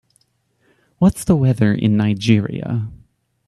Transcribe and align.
What's 0.97 1.23
the 1.25 1.35
weather 1.35 1.75
in 1.75 1.95
Nigeria? 1.95 2.87